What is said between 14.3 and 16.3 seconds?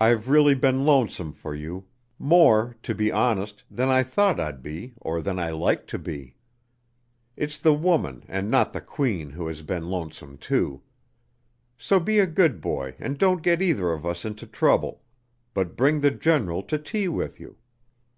trouble, but bring the